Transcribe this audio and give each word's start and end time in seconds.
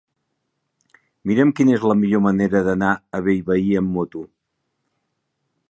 Mira'm 1.31 1.51
quina 1.59 1.75
és 1.79 1.85
la 1.91 1.97
millor 1.99 2.23
manera 2.29 2.63
d'anar 2.69 2.91
a 3.19 3.21
Bellvei 3.29 3.69
amb 3.83 3.97
moto. 3.99 4.25